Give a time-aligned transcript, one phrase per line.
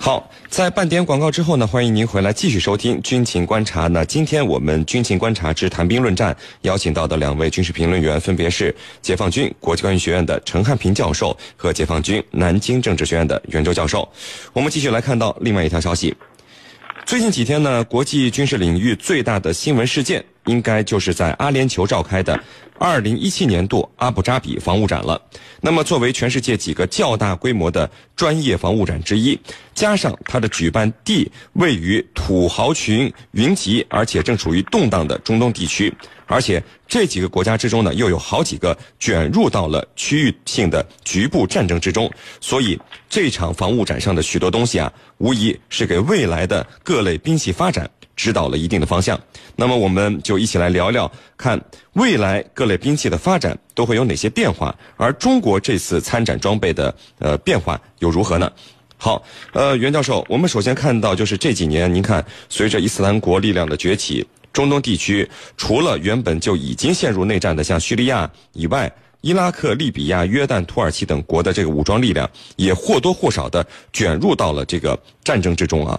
[0.00, 3.88] 好，在半点广告之后呢，欢迎您回来继续收听军情观察。
[3.88, 14.08] 那今天我们军情观察之谈兵论战邀请到的两位军事评论员分别是解放军国际关系学院的陈汉平教授和解放军南京政治学院的袁周教授。
[14.52, 16.14] 我们继续来看到另外一条消息。
[17.04, 22.38] 最近几天呢，国际军事领域最大的新闻事件，应该就是在阿联酋召开的。
[22.80, 25.20] 二零一七年度阿布扎比防务展了。
[25.60, 29.36] 那么，作为全世界几个较大规模的专业防务展之一，
[29.74, 35.92] 加上它的举办地位于土豪群云集，而且正处于动荡的中东地区，
[36.26, 42.08] 而且这几个国家之中呢，又有好几个卷入到了区域性的局部战争之中，
[42.40, 42.78] 所以
[43.10, 47.90] 这场防务展上的许多东西啊，无疑是给未来的各类兵器发展。
[48.18, 49.18] 指导了一定的方向，
[49.54, 51.58] 那么我们就一起来聊聊，看
[51.92, 58.50] 未来各类兵器的发展都会有哪些变化，而中国这次参展装备的呃变化又如何呢？
[58.96, 75.98] 好，呃，袁教授，我们首先看到就是这几年，您看，随着伊斯兰国力量的崛起，中东地区除了原本就已经陷入内战的像叙利亚以外，伊拉克、利比亚、约旦、土耳其等国的这个武装力量也或多或少的卷入到了这个战争之中啊。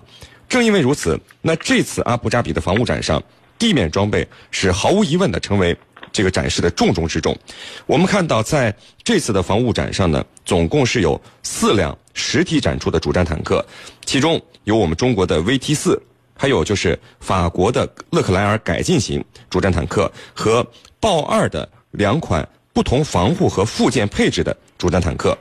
[0.49, 3.21] 正因为如此，那这次阿布扎比的防务展上，
[3.59, 5.77] 地面装备是毫无疑问的成为
[6.11, 7.37] 这个展示的重中之重。
[7.85, 13.63] 我们看到，在这次的防务展上呢，总共是有四辆实体展出的主战坦克，
[14.05, 16.01] 其中有我们中国的 VT 四，
[16.35, 20.65] 还有就是法国的勒克莱尔改进型主战坦克和
[20.99, 25.37] 豹二的两款不同防护和附件配置的主战坦克。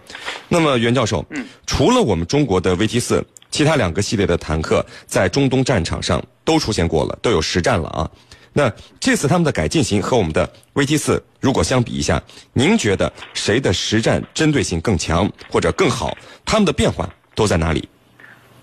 [0.50, 3.24] 那么，袁教授，嗯，除了我们中国的 VT 四。
[3.50, 8.10] 其他两个系列的坦克在中东战场上都出现过了，都有实战了啊。
[8.52, 12.20] 那这次他们的改进型和我们的 VT 四如果相比一下，
[12.52, 16.16] 您觉得谁的实战针对性更强或者更好？
[16.44, 17.88] 他们的变化都在哪里？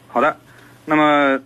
[0.08, 0.36] 好的，
[0.86, 1.40] 那么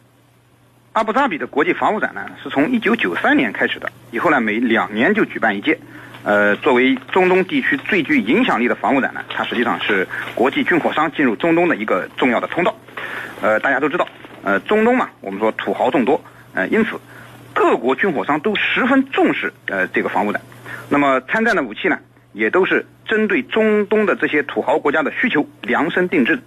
[0.94, 5.78] 阿布扎比的国际防务展呢，是从一九九三年开始的，以后呢每两年就举办一届。
[6.24, 12.76] 呃，作为中东地区最具影响力的防务展呢，它实际上是国际军火商进入中东的一个重要的通道。
[13.42, 14.08] 呃，大家都知道，
[14.44, 16.22] 呃，中东嘛，我们说土豪众多，
[16.54, 17.00] 呃，因此
[17.54, 20.42] 各国军火商都十分重视呃这个防务的。
[20.90, 22.00] 那么参战的武器呢，
[22.34, 26.40] 也都是针对中东的这些土豪国家的需求量身定制。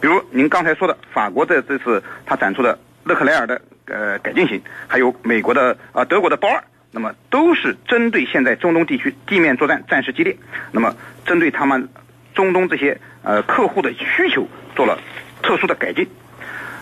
[0.00, 10.36] 比如您刚才说的，法国的这次他展出的勒克莱尔的呃改进型，还有美国的啊德国的豹二，那么都是针对现在中东地区地面作战战事激烈，
[10.72, 10.94] 那么
[11.24, 11.88] 针对他们
[12.34, 14.98] 中东这些呃客户的需求做了
[15.42, 16.08] 特殊的改进。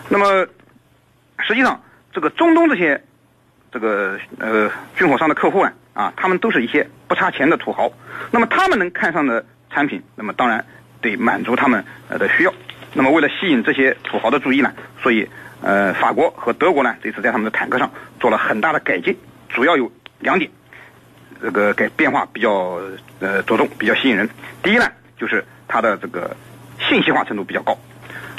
[0.09, 0.47] 那么，
[1.39, 1.81] 实际上，
[2.11, 3.03] 这个中东这些
[3.71, 7.91] 这个呃军火商的客户啊，啊，他们都是一些不差钱的土豪。
[8.29, 10.65] 那么他们能看上的产品，那么当然
[11.01, 12.53] 得满足他们呃的需要。
[12.93, 15.27] 那么为了吸引这些土豪的注意呢，所以
[15.61, 17.89] 呃法国和德国呢这次在他们的坦克上
[18.19, 19.17] 做了很大的改进，
[19.49, 20.51] 主要有两点，
[21.41, 22.79] 这个改变化比较
[23.19, 24.29] 呃着重，比较吸引人。
[24.61, 26.35] 第一呢，就是它的这个
[26.87, 27.75] 信息化程度比较高。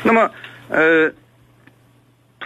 [0.04, 0.30] 那么
[0.68, 1.12] 呃。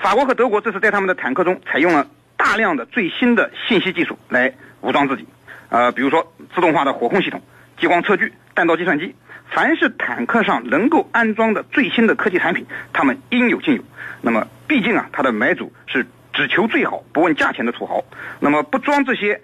[0.03, 5.27] 法国和德国这次在他们的坦克中采用了大量的最新的信息技术来武装自己，
[5.71, 7.43] 呃，比如说自动化的火控系统、
[7.79, 9.15] 激光测距、弹道计算机，
[9.51, 13.83] 凡是坦克上能够安装的最新的科技产品，他们应有尽有。
[14.21, 18.05] 那么，毕竟啊，他的买主是只求最好不问价钱的土豪，
[18.41, 19.41] 那么不装这些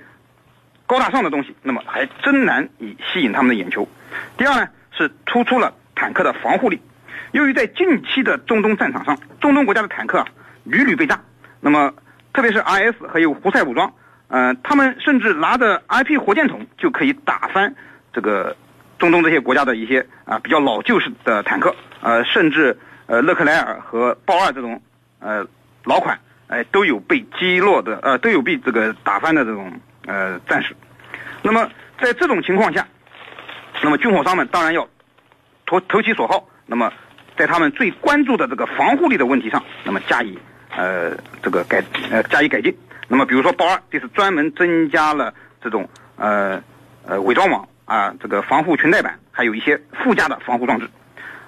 [0.87, 3.89] 高大上的东西，那么还真难以吸引他们的眼球。
[4.37, 6.81] 第二呢，是突出了坦克的防护力。
[7.33, 10.27] 由于在近期的中东战场上，中东国家的坦克啊。
[10.65, 11.21] 屡屡被炸，
[11.61, 11.93] 那么
[12.33, 13.93] 特别是 IS 还有胡塞武装，
[14.29, 17.75] 呃，他们甚至拿着 IP 火箭筒就可以打翻
[18.13, 18.57] 这个
[18.99, 22.77] 中东这些国家的一些啊比较老旧式的坦克，呃，甚至
[23.07, 24.81] 呃勒克莱尔和豹二这种
[25.21, 25.47] 呃
[25.85, 29.73] 老款，哎，都有被击落的，呃，都有被这个打翻的这种
[30.07, 30.75] 呃战士。
[31.43, 31.71] 那么
[32.01, 32.87] 在这种情况下，
[33.83, 34.89] 那么军火商们当然要
[35.67, 36.91] 投投其所好，那么
[37.37, 40.39] 在他们最关注的这个防护力的问题上，那么加以。
[40.77, 42.77] 呃，这个改呃加以改进。
[43.09, 45.33] 那么，比如说豹二，这是专门增加了
[45.63, 46.63] 这种呃
[47.07, 50.89] 呃伪装网啊，这个防护裙带板，还有一些附加的防护装置。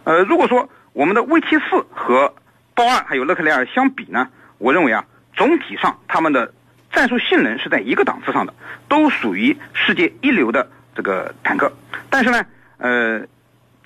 [0.05, 2.35] 呃，如果说我们的 VT 四和
[2.75, 4.29] 豹二还有勒克莱尔相比呢，
[4.59, 6.53] 我认为啊，总体上他们的
[6.93, 8.55] 战术性能是在一个档次上的，
[8.89, 11.73] 都属于世界一流的这个坦克。
[12.11, 12.45] 但是呢，
[12.79, 13.27] 呃。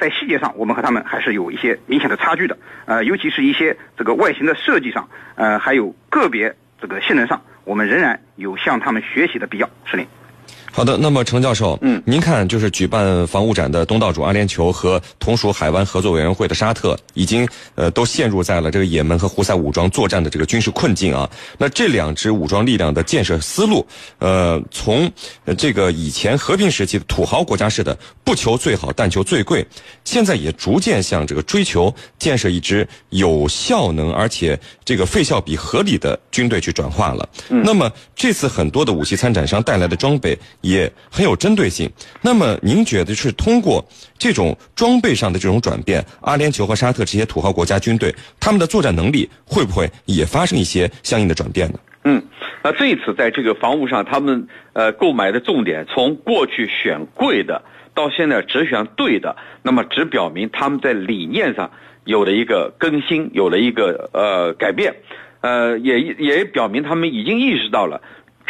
[0.00, 2.56] 在细节上，我们和他们还是有一些明显的差距的，
[2.86, 9.68] 呃，尤其是一些这个外形的设计上，呃，还有个别这个性能上，我们仍然有向他们学习的必要。
[9.84, 10.06] 是林。
[10.72, 21.28] 好的，那么程教授，嗯，您看，就是举办防务展的东道主阿联酋和同属海湾合作委员会的沙特，已经呃都陷入在了这个也门和胡塞武装作战的这个军事困境啊。
[21.58, 23.84] 那这两支武装力量的建设思路，
[24.18, 25.10] 呃，从
[25.58, 29.66] 这个以前和平时期的土豪国家式的不求最好，但求最贵，
[30.04, 37.28] 现在也逐渐向这个追求建设一支有效能而且这个费效比合理的军队去转化了。
[37.48, 40.38] 那么这次很多的武器参展商带来的装备。
[40.60, 41.90] 也很有针对性。
[42.22, 43.84] 那么，您觉得是通过
[44.18, 51.78] 这种装备上的这种转变，阿联酋和沙特这些土豪国家军队，他们的作战能力会不会也发生一些相应的转变呢？
[52.04, 52.22] 嗯，
[52.62, 57.62] 那这一次在这个防务上，他们呃购买的重点从过去选贵的，
[57.94, 61.70] 到现在只选对的，那么只表明他们在理念上
[62.04, 64.94] 有了一个更新，有了一个呃改变，
[65.42, 68.00] 呃，也也表明他们已经意识到了。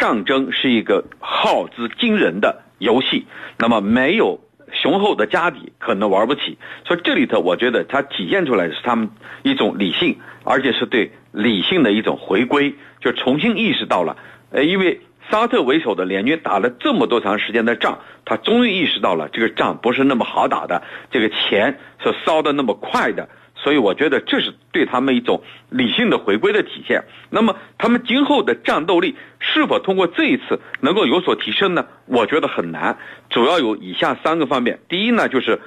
[0.01, 3.27] 战争是一个耗资惊人的游戏，
[3.59, 4.39] 那么没有
[4.73, 6.57] 雄厚的家底可能玩不起。
[6.87, 9.11] 所以这里头，我觉得它体现出来的是他们
[9.43, 14.17] 一种理性，而且是对理性的一种回归，就重新意识到了。
[14.49, 20.81] 呃，因为沙特为首的联军打了这么多长时间的仗，他终于意识到了这个仗不是那么好打的，
[21.11, 23.29] 这个钱是烧的那么快的。
[23.63, 27.03] 所以我觉得这是对他们一种理性的回归的体现。
[27.29, 31.85] 那么他们今后的战斗力是否通过这一次能够有所提升呢？
[32.07, 32.97] 我觉得很难。
[33.29, 34.79] 主要有以下三个方面。
[34.89, 35.59] 第一呢，就是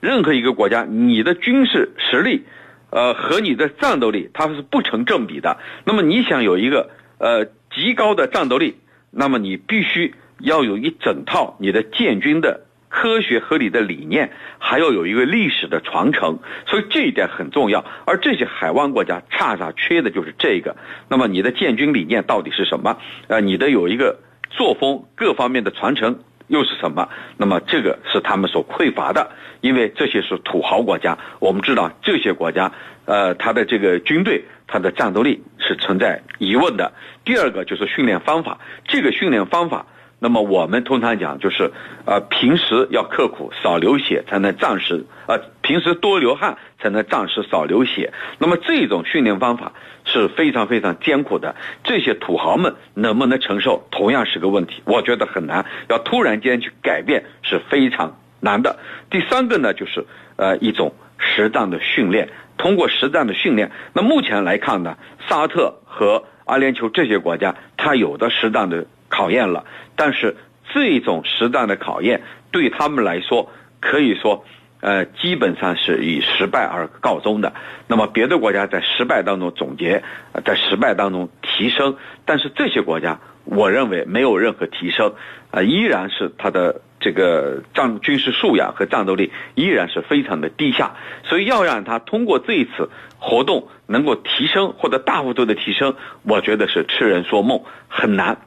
[0.00, 2.42] 任何一个国家，你的军事实力，
[2.90, 5.58] 呃，和你的战斗力它是不成正比的。
[5.84, 8.76] 那么你想有一个呃极高的战斗力，
[9.10, 12.66] 那么你必须要有一整套你的建军的。
[13.02, 16.38] 科学合理的理念，还要有一个历史的传承，
[16.68, 17.84] 所以这一点很重要。
[18.06, 20.76] 而这些海湾国家恰恰缺的就是这个。
[21.08, 22.96] 那么你的建军理念到底是什么？
[23.26, 24.20] 呃，你的有一个
[24.50, 27.08] 作风各方面的传承又是什么？
[27.36, 29.32] 那么这个是他们所匮乏的，
[29.62, 31.18] 因为这些是土豪国家。
[31.40, 32.70] 我们知道这些国家，
[33.06, 36.92] 呃，他的这个军队，他的战斗力是存在疑问的。
[37.24, 39.86] 第二个就是训练方法，这个训练方法。
[40.22, 41.72] 那么我们通常讲就是，
[42.04, 48.12] 呃，平时要刻苦，少流血，才能暂时；呃，平时多流汗，才能暂时少流血。
[48.38, 49.72] 那么这种训练方法
[50.04, 54.80] 是非常非常艰苦的，这些土豪们能不能承受，同样是个问题。
[54.84, 58.78] 我觉得很难，要突然间去改变是非常难的。
[59.10, 64.96] 第三个呢，就是呃一种实战的训练，通过实战的训练，那目前来看呢，
[65.28, 68.86] 沙特和阿联酋这些国家，它有的实战的。
[69.12, 70.36] 考验了，但是
[70.72, 74.44] 这种实战的考验对他们来说，可以说，
[74.80, 77.52] 呃，基本上是以失败而告终的。
[77.86, 80.02] 那么别的国家在失败当中总结，
[80.46, 85.12] 在失败当中提升，但是这些国家，我认为没有任何提升，
[85.50, 90.94] 啊，依然是他的这个战军事素养和战斗力依然是非常的低下。
[91.24, 92.88] 所以要让他通过这一次
[93.18, 98.38] 活动能够提升或者大幅度的提升，我觉得是痴人说梦，很难。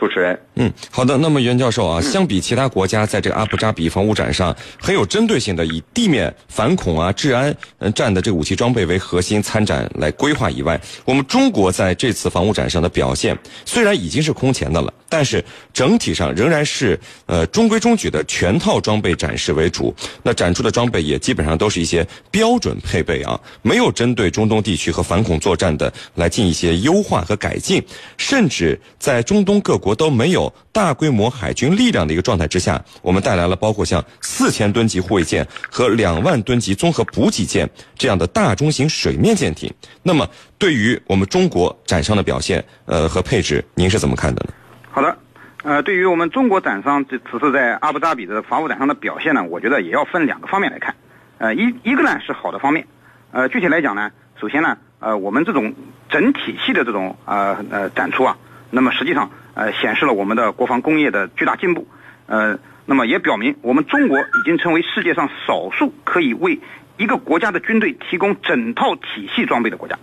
[0.00, 1.16] 主持人，嗯，好的。
[1.16, 15.42] 那么袁教授啊，相比其他国家在这个阿布扎比防务展上很有针对性的以地面反恐啊、治安嗯战的这个武器装备为核心参展来规划以外，我们中国在这次防务展上的表现虽然已经是空前的了，但是
[15.72, 19.94] 整体上仍然是呃中规中矩的全套装备展示为主。
[20.22, 27.82] 那展出的装备也基本上都是一些标准配备啊，没有针对中东地区和反恐作战的来进一些优化和改进，
[28.18, 29.94] 甚至在中东各国。
[30.00, 39.72] 都没有大规模海军力量的一个状态之下，我们带来了包括像四千吨级护卫舰和两万吨级综合补给舰这样的大中型水面舰艇。
[40.02, 40.28] 那么，
[40.58, 44.52] 对于我们中国展商的表现，呃和配置，您是怎么看的呢？
[44.90, 45.16] 好的，
[45.62, 50.94] 呃，对于我们中国展商这此次在阿布扎比的防务展上的表现呢，我觉得也要分两个方面来看。
[51.38, 52.86] 呃，一一个呢是好的方面，
[53.32, 55.74] 呃，具体来讲呢，首先呢，呃，我们这种
[56.08, 58.36] 整体系的这种呃呃展出啊，
[58.70, 59.30] 那么实际上。
[59.54, 61.86] 呃，显示了我们的国防工业的巨大进步，
[62.26, 66.60] 呃，那么也表明我们中国已经成为世界上少数可以为
[66.96, 69.98] 一个国家的军队提供整套体系装备的国家。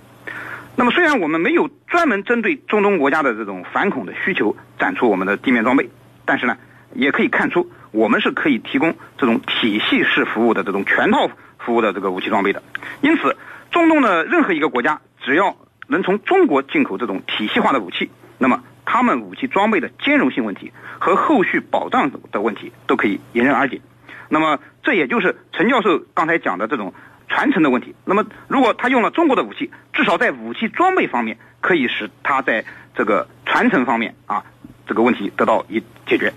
[0.75, 5.89] 那么虽然我们没有专门针对中东国家的这种反恐的需求展出我们的地面装备，
[6.25, 6.58] 但是呢，
[6.94, 12.62] 也可以看出我们是可以提供这种体系式服务的这种全套服务的这个武器装备的。
[13.01, 13.36] 因此，
[13.72, 15.56] 中东的任何一个国家只要
[15.88, 18.62] 能从中国进口这种体系化的武器，那么。
[18.89, 23.82] 他们武器装备的兼容性问题和后续保障的问题都可以迎刃而解。
[24.29, 26.94] 那么，这也就是陈教授刚才讲的这种
[27.27, 27.94] 传承的问题。
[28.06, 32.63] 那么，如果他用了中国的武器，至少在武器装备方面可以使他在
[32.96, 34.46] 这个传承方面啊，
[34.88, 36.34] 这个问题得到一解决。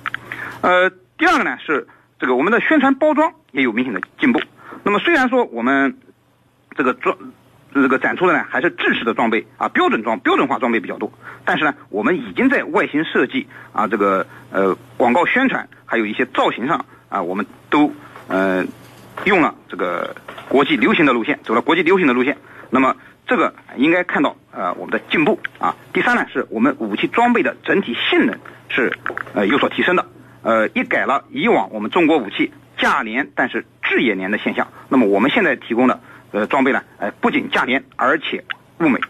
[0.60, 1.86] 呃，第二个呢是
[2.18, 4.40] 这个我们的宣传包装也有明显的进步。
[4.82, 5.98] 那么虽然说我们
[6.76, 7.16] 这个装
[7.72, 11.12] 这个展出的呢还是制式的装备啊，标准装标准化装备比较多，
[11.44, 17.92] 但是呢我们已经在外形设计啊这个呃广告宣传还有一些造型上啊我们都
[18.28, 18.64] 呃
[19.24, 20.16] 用了这个
[20.48, 22.36] 国际流行的路线，走了国际流行的路线。
[22.70, 22.96] 那么
[23.26, 25.76] 这个应该看到呃我们的进步啊。
[25.92, 28.96] 第三呢是我们武器装备的整体性能是
[29.34, 30.06] 呃有所提升的，
[30.42, 34.68] 呃一改了以往我们中国武器价廉但是质也廉的现象。
[34.88, 36.00] 那么我们现在提供的
[36.32, 38.44] 呃装备呢，哎不仅价廉而且
[38.78, 39.00] 物美。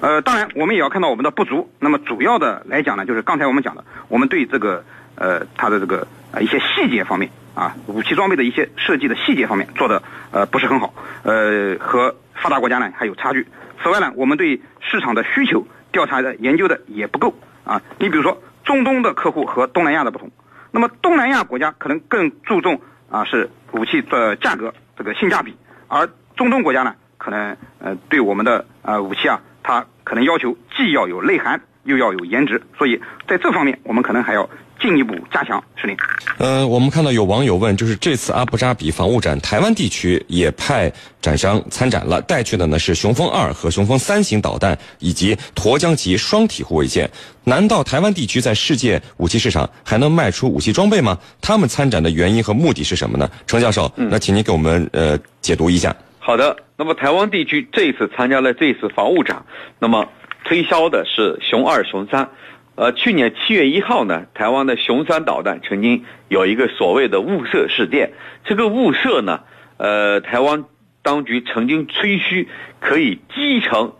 [0.00, 1.70] 呃当然我们也要看到我们的不足。
[1.78, 4.84] 那么主要的来讲呢，就是刚才我们讲的，我们对这个
[5.14, 13.46] 呃它的这个呃一些细节方面啊武器装备的一些设计的细节方面做的呃不是很好，呃和发达国家呢还有差距。
[13.82, 17.34] 此外呢，我们对市场的需求调查的研究的也不够
[17.64, 17.80] 啊。
[17.98, 20.30] 你比如说，中东的客户和东南亚的不同，
[20.70, 25.56] 那么东南亚国家可能更注重啊是武器的价格这个性价比，
[25.88, 26.08] 而
[26.40, 34.48] 中东国家呢，可能呃对我们的呃武器啊，它可能要求既要有内涵，又要有颜值，所以在这方面我们可能还要。
[34.82, 35.94] 进一步加强是令。
[36.38, 47.10] 呃，我们看到有网友问，就是这次阿布扎比防务展，台湾地区也派展商参展了，带去的呢是雄风二和雄风三型导弹以及沱江级双体护卫舰。
[47.44, 51.18] 难道台湾地区在世界武器市场还能卖出武器装备吗？
[51.42, 53.30] 他们参展的原因和目的是什么呢？
[53.46, 55.94] 程教授，那请您给我们呃解读一下。
[56.30, 59.46] 好的，那么台湾地区这一次参加了这一次防务展，
[59.80, 60.08] 那么
[60.44, 62.30] 推销的是熊二、熊三。
[62.76, 68.12] 呃，去年七月一号呢，台湾的熊三导弹曾经有一个所谓的误射事件。
[68.44, 69.40] 这个误射呢，
[69.76, 70.66] 呃，台湾
[71.02, 72.46] 当局曾经吹嘘
[72.78, 73.90] 可以击沉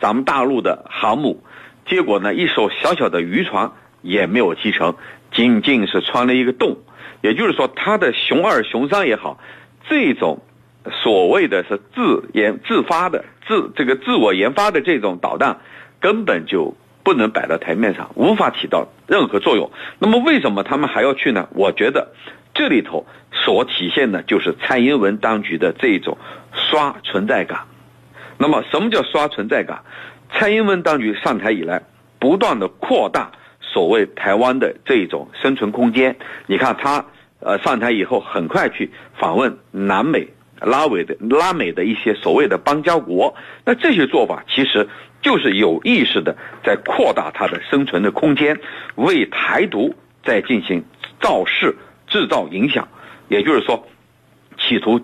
[0.00, 1.42] 咱们大陆的航母，
[1.88, 4.94] 结果呢，一艘小小的渔船也没有击沉，
[5.32, 6.78] 仅仅是穿了一个洞。
[7.20, 9.40] 也就是说，它的熊二、熊三也好，
[9.88, 10.40] 这种
[10.90, 15.58] 所谓的是自研自发的自这个自我研发的这种导弹，
[16.00, 16.76] 根本就。
[17.02, 19.70] 不能摆到台面上，无法起到任何作用。
[19.98, 21.48] 那么为什么他们还要去呢？
[21.54, 22.12] 我觉得
[22.52, 26.18] 这里头所体现的就是蔡英文当局的这种
[26.52, 27.60] 刷存在感。
[28.36, 29.82] 那么什么叫刷存在感？
[30.34, 31.82] 蔡英文当局上台以来，
[32.18, 33.32] 不断的扩大
[33.62, 36.16] 所谓台湾的这种生存空间。
[36.46, 37.06] 你看他
[37.40, 40.28] 呃上台以后，很快去访问南美、
[40.60, 43.34] 拉美的拉美的一些所谓的邦交国。
[43.64, 44.88] 那这些做法其实。
[45.22, 48.58] 就是有意识的在扩大它的生存的空间，
[48.94, 50.82] 为台独在进行
[51.20, 51.76] 造势、
[52.06, 52.88] 制造影响，
[53.28, 53.86] 也就是说，
[54.56, 55.02] 企图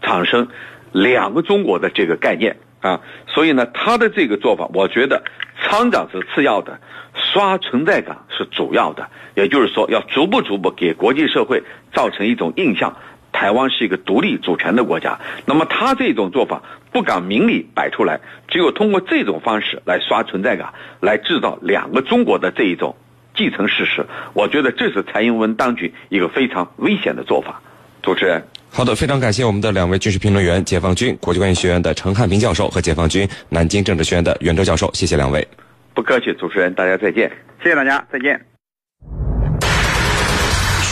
[0.00, 0.48] 产生
[0.92, 3.02] 两个中国的这个概念啊。
[3.26, 5.22] 所以呢，他的这个做法，我觉得
[5.60, 6.80] 参展是次要的，
[7.12, 9.10] 刷存在感是主要的。
[9.34, 11.62] 也就是说，要逐步逐步给国际社会
[11.92, 12.96] 造成一种印象。
[13.44, 22.96] 台湾是一个独立主权的国家，那么他这种做法不敢明里摆出来，只有通过这种方式来刷存在感，来制造两个中国的这一种
[23.36, 24.06] 继承事实。
[24.32, 27.60] 我觉得这是蔡英文当局一个非常危险的做法。
[28.02, 35.46] 主持人，好的，非常感谢我们的两位军事评论员，解放军国际关系学院的陈汉平教授和解放军南京政治学院的袁周教授，谢谢两位。
[35.92, 37.30] 不客气，主持人，大家再见。
[37.62, 38.40] 谢谢大家，再见。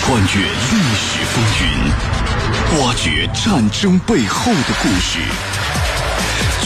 [0.05, 2.22] 穿越历史风云。
[2.81, 5.19] 挖掘战争背后的故事，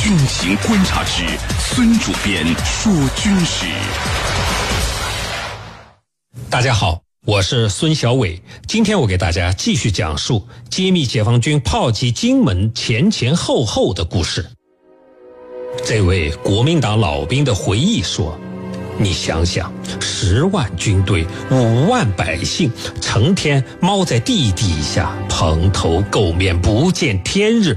[0.01, 1.25] 军情观察之
[1.59, 3.67] 孙主编说军事。
[6.49, 14.47] 大家好，我是孙小伟，今天我给大家继续讲述揭秘解放军炮击金门前前后后的故事。
[15.85, 18.39] 这位国民党老兵的回忆说。
[18.99, 27.77] 你想想，十万军队，五万百姓，成天猫在地底下，蓬头垢面，不见天日，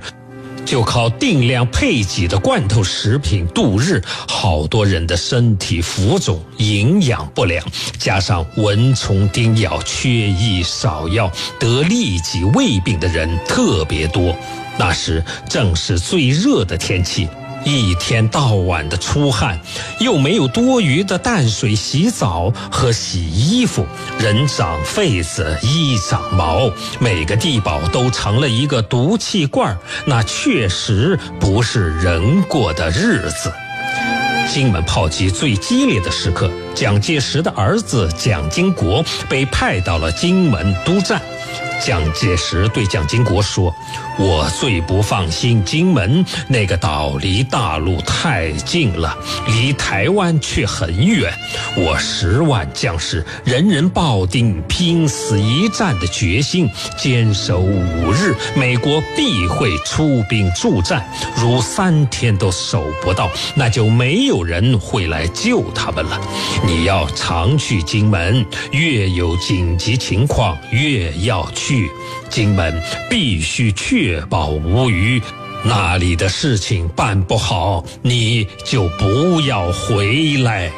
[0.65, 4.01] 就靠定量配给的罐头食品度日。
[4.27, 7.65] 好多人的身体浮肿，营养不良，
[7.97, 14.33] 加上蚊虫叮咬，缺医少药，得痢疾胃病的人特别多。
[14.77, 17.27] 那时正是最热的天气。
[17.65, 19.59] 一天到晚的出汗，
[19.99, 23.85] 又没有多余的淡水洗澡和洗衣服，
[24.19, 33.51] 人长痱子，衣长毛，每个地堡都成了一个毒气罐那确实不是人过的日子。
[34.51, 41.21] 金门炮击最激烈的时刻，蒋介石的儿子蒋经国被派到了金门督战。
[41.79, 43.73] 蒋介石对蒋经国说
[44.19, 49.17] ：“我最不放心金门那个岛，离大陆太近了，
[49.47, 51.33] 离台湾却很远。
[51.77, 61.07] 我十万将士，人人抱定拼死一战的决心，坚守五日，美国必会出兵助战。
[61.37, 66.19] 如三天都守不到，那就没有人会来救他们了。
[66.65, 71.91] 你要常去金门，越有紧急情况越要去。”去
[72.31, 75.21] 金门必须确保无虞，
[75.63, 80.71] 那里的事情办不好，你就不要回来。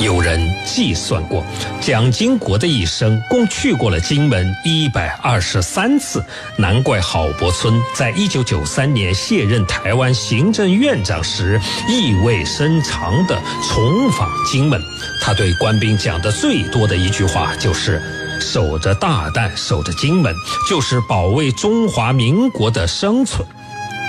[0.00, 1.44] 有人计算过，
[1.80, 6.24] 蒋经国的一生共去过了金门一百二十三次，
[6.56, 14.82] 难怪郝柏村在一九九三年卸任台湾行政院长时，意味深长地重访金门。
[15.22, 18.02] 他对官兵讲的最多的一句话就是。
[18.40, 20.34] 守着大旦，守着金门，
[20.68, 23.46] 就是保卫中华民国的生存。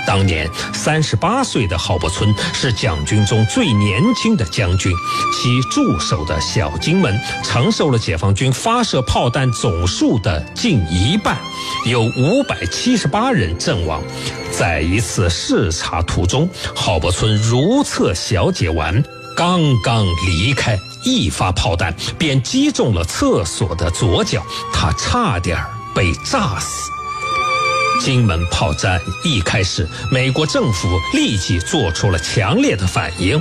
[0.06, 4.90] 当年三十八岁的郝柏村是蒋军中最年轻的将军，
[5.32, 11.38] 其驻守的小金门承受了解放军发射炮弹总数的近一半，
[11.86, 14.02] 有五百七十八人阵亡。
[14.50, 19.04] 在一次视察途中，郝柏村如厕小解完，
[19.36, 20.78] 刚刚离开。
[21.04, 24.42] 一发炮弹便击中了厕所的左脚，
[24.72, 25.58] 他差点
[25.94, 26.90] 被炸死。
[28.00, 33.40] 金门炮战一开始，美国政府立即做出了强烈的反应。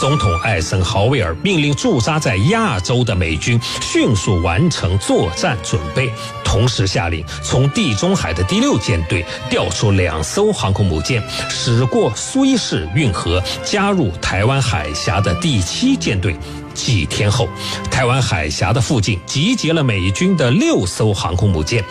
[0.00, 6.08] 总统艾森豪威尔命令驻扎在亚洲的美军迅速完成作战准备，
[6.44, 11.20] 同时下令从地中海的第六舰队调出两艘航空母舰，
[11.50, 16.36] 驶过苏伊士运河，加入台湾海峡的第七舰队。
[16.74, 17.48] 几天后，
[17.90, 21.82] 台湾海峡的附近集结了美军的六艘航空母舰。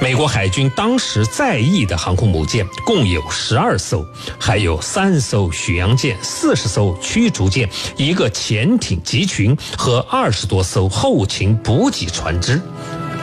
[0.00, 4.06] 美国海军当时在役的航空母舰共有十二艘，
[4.38, 12.60] 还有三艘巡洋舰、四十艘驱逐舰、一个潜艇集群和二十多艘后勤补给船只。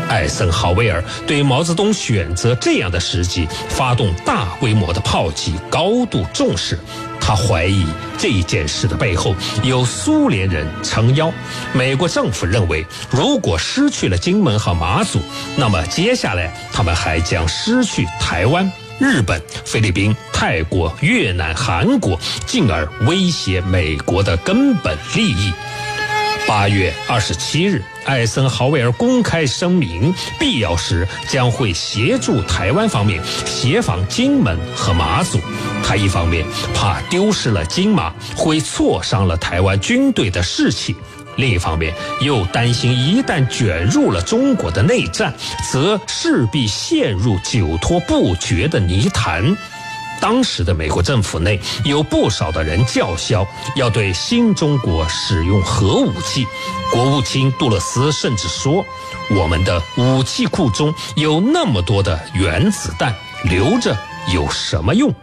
[0.08, 6.78] 艾森豪威尔对毛泽东选择这样的时机发动大规模的炮击高度重视。
[7.28, 7.88] 他怀疑
[8.20, 11.34] 这件事的背后有苏联人撑腰。
[11.74, 15.20] 美国政府认为，如果失去了金门和马祖，
[15.56, 25.52] 那么接下来他们还将失去台湾、日本、菲律宾、泰国、越南、韩国，进而威胁美国的根本利益。
[26.48, 35.40] 八月二十七日，艾森豪威尔公开声明，必要时将会协助台湾方面协防金门和马祖。
[35.84, 40.96] 他一方面怕丢失了金马会挫伤了台湾军队的士气，
[41.36, 45.34] 另一方面又担心一旦卷入了中国的内战，
[45.72, 49.58] 则势必陷入久拖不决的泥潭。
[50.20, 56.46] 当时的美国政府内有不少的人叫嚣要对新中国使用核武器，
[56.92, 58.84] 国务卿杜勒斯甚至说
[59.38, 63.96] ：“我们的武器库中有那么多的原子弹，留着
[64.34, 65.14] 有什么用？”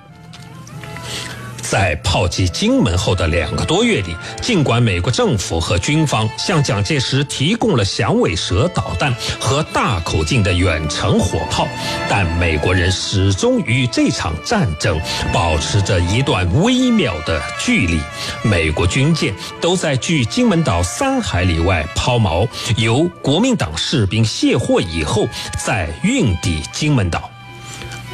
[1.73, 11.67] 在炮击金门后的两个多月里，尽管美国政府和军方向蒋介石提供了响尾蛇导弹和大口径的远程火炮，
[12.11, 15.01] 但美国人始终与这场战争
[15.33, 17.99] 保持着一段微妙的距离。
[18.45, 25.27] 美国军舰都在距金门岛三海里外抛锚，由国民党士兵卸货以后
[25.65, 27.32] 再运抵金门岛。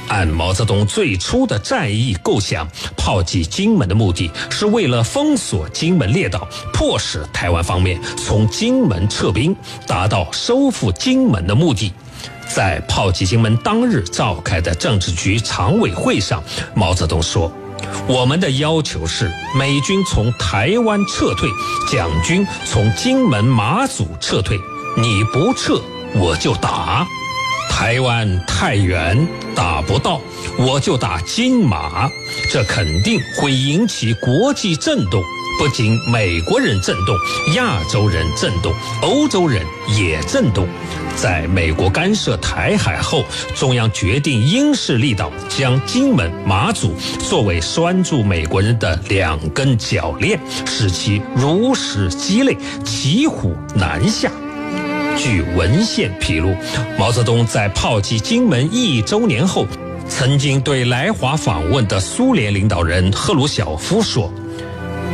[0.09, 2.67] 按毛泽东最初的战役构想，
[2.97, 9.55] 炮击金门的目的是为了封锁金门列岛，迫使台湾方面从金门撤兵，
[9.87, 11.93] 达到收复金门的目的。
[12.49, 16.43] 在炮击金门当日召开的政治局常委会上，
[16.75, 17.53] 毛泽东说
[18.09, 21.51] ：“我们的要求是美军从台湾撤退，
[21.91, 24.59] 蒋军从金门、马祖撤退。
[24.97, 25.81] 你不撤，
[26.15, 27.07] 我就打。”
[27.69, 30.21] 台湾太远打不到，
[30.59, 32.11] 我就打金马，
[32.51, 35.23] 这肯定会引起国际震动。
[35.59, 37.17] 不仅美国人震动，
[37.57, 39.65] 亚洲人震动，欧洲人
[39.97, 40.69] 也震动。
[41.17, 43.25] 在美国干涉台海后，
[43.57, 46.95] 中央决定因势利导，将金门、马祖
[47.29, 54.31] 作为拴住美国人的两根脚链，使其如实鸡肋，骑虎难下。
[55.19, 56.55] 据文献披露，
[56.97, 59.67] 毛泽东在炮击金门一周年后，
[60.09, 64.33] 曾经对来华访问的苏联领导人赫鲁晓夫说：“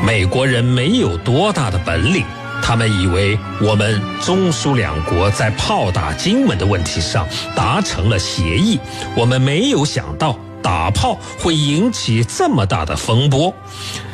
[0.06, 2.22] 美国人没有多大的本领，
[2.62, 8.78] 他们以为我们中苏两国在炮打金门的问题上达成了协议，
[9.16, 13.54] 我们没有想到打炮会引起这么大的风波。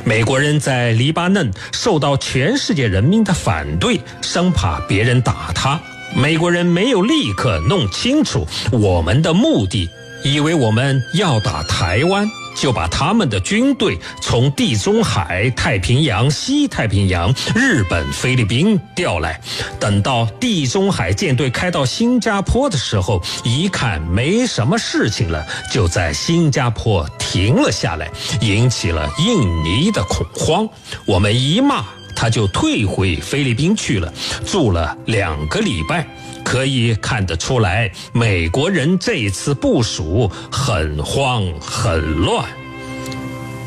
[0.04, 5.80] 美国人在黎巴嫩受到全世界人民的反对，生怕别人打他。
[6.16, 9.88] 美国人没有立刻弄清楚我们的目的，
[10.24, 12.28] 以为我们要打台湾。
[12.54, 19.40] 就把他们的军队从地中海、太平洋、西太平洋、日本、菲律宾调来。
[19.78, 28.10] 等到地中海舰队开到新加坡的时候，一看没什么事情了，就在新加坡停了下来，
[28.40, 30.68] 引起了印尼的恐慌。
[31.06, 31.84] 我们一骂，
[32.14, 34.12] 他就退回菲律宾去了，
[34.46, 36.06] 住了两个礼拜。
[36.50, 42.44] 可以看得出来，美国人这一次部署很慌很乱。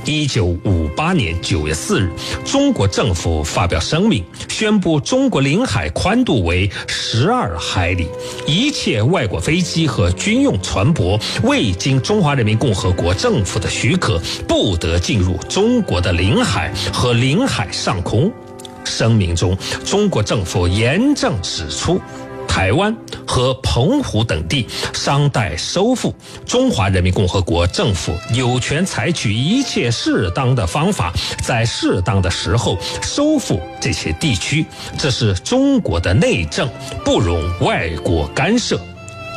[0.03, 2.09] 一九五八年九月四日，
[2.43, 8.09] 中国政府发表声明，宣布中国领海宽度为十二海里，
[8.45, 18.29] 一切外国飞机和军用船舶未经中华人民共和国政府的许可，不得进入中国的领海和领海上空。
[18.83, 21.97] 声明中，中国政府严正指出。
[22.53, 22.95] 台湾
[23.27, 26.13] 和澎湖等地商代收复，
[26.45, 31.11] 中华人民共和国政府有权采取一切适当的方法，
[31.41, 34.63] 在适当的时候收复这些地区。
[34.99, 36.69] 这是中国的内政，
[37.03, 38.79] 不容外国干涉。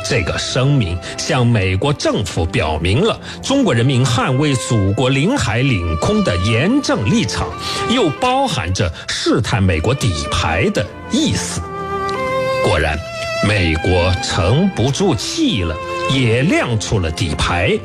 [0.07, 7.49] 这个声明向美国政府表明了中国人民捍卫祖国领海领空的严正立场，
[7.89, 11.59] 又包含着试探美国底牌的意思。
[12.63, 12.99] 果然，
[13.45, 15.75] 美国沉不住气了，
[16.13, 17.77] 也亮出了底牌。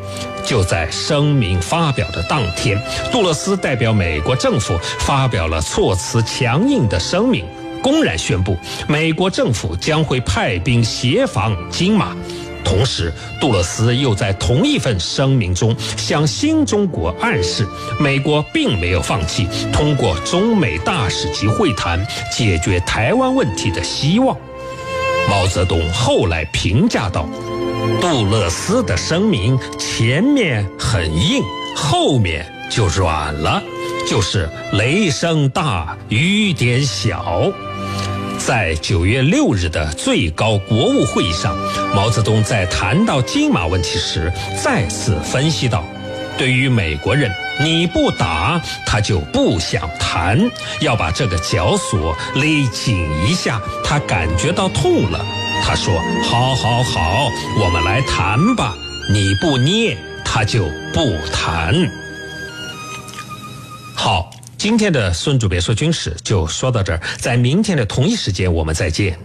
[0.44, 2.80] 就在声明发表的当天，
[3.12, 7.44] 杜勒斯代表美国政府发表了措辞强硬的声明，
[7.82, 8.56] 公然宣布
[8.88, 12.16] 美国政府将会派兵协防金马。
[12.64, 17.66] 同时，杜勒斯又在同一份声明中向新中国暗示，
[18.00, 24.36] 美国并没有放弃通过中美大使级会谈解决台湾问题的希望。
[25.28, 27.28] 毛泽东后来评价道
[28.00, 31.42] ：“杜勒斯的声明前面很硬，
[31.74, 33.62] 后面就软了，
[34.08, 37.50] 就是雷声大雨点小。”
[38.38, 41.56] 在九月六日的最高国务会议上，
[41.94, 44.32] 毛泽东在谈到金马问题时，
[44.62, 45.85] 再次分析道。
[46.37, 50.38] 对于美国人，你不打他就不想谈，
[50.80, 55.24] 要把这个绞索勒紧一下，他感觉到痛了。
[55.64, 57.28] 他说：“好，好，好，
[57.60, 58.74] 我们来谈吧。
[59.12, 61.74] 你不捏，他就不谈。”
[63.94, 69.16] 好，今天的孙主编说军事就说到这儿，在明天的同一时间我们再见。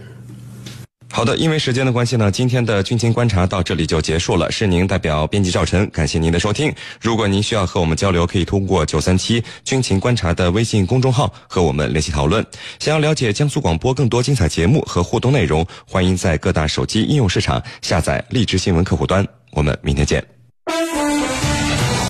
[1.18, 4.52] 好的，因为时间的关系呢，今天的军情观察到这里就结束了。
[4.52, 6.72] 是您代表编辑赵晨，感谢您的收听。
[7.00, 12.46] 如果您需要和我们交流，可以通过九三七军情观察的微信公众号和我们联系讨论。
[12.78, 19.26] 想要了解江苏广播更多精彩节目和互动内容，欢迎在各大手机应用市场下载荔枝新闻客户端。
[19.50, 20.24] 我们明天见。